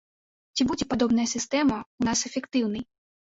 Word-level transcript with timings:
Ці 0.55 0.65
будзе 0.69 0.87
падобная 0.93 1.27
сістэма 1.33 1.77
ў 1.99 2.03
нас 2.09 2.25
эфектыўнай? 2.31 2.83